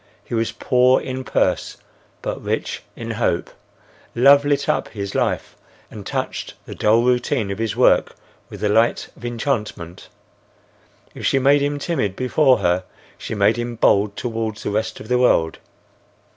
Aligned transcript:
He 0.25 0.33
was 0.33 0.51
poor 0.51 0.99
in 0.99 1.23
purse, 1.23 1.77
but 2.23 2.41
rich 2.41 2.81
in 2.95 3.11
hope. 3.11 3.51
Love 4.15 4.43
lit 4.43 4.67
up 4.67 4.87
his 4.87 5.13
life 5.13 5.55
and 5.91 6.07
touched 6.07 6.55
the 6.65 6.73
dull 6.73 7.03
routine 7.03 7.51
of 7.51 7.59
his 7.59 7.75
work 7.75 8.15
with 8.49 8.61
the 8.61 8.67
light 8.69 9.09
of 9.15 9.23
enchantment. 9.23 10.09
If 11.13 11.27
she 11.27 11.37
made 11.37 11.61
him 11.61 11.77
timid 11.77 12.15
before 12.15 12.57
her, 12.57 12.83
she 13.19 13.35
made 13.35 13.57
him 13.57 13.75
bold 13.75 14.15
towards 14.17 14.63
the 14.63 14.71
rest 14.71 14.99
of 14.99 15.07
the 15.07 15.19
world. 15.19 15.59